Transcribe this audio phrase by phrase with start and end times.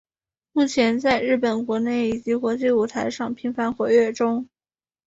[0.51, 4.49] 目前在日本国内以及国际舞台上频繁活跃中。